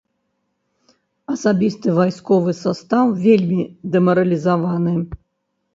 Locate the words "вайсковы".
1.99-2.51